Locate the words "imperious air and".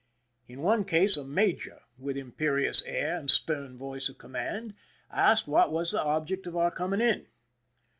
2.17-3.29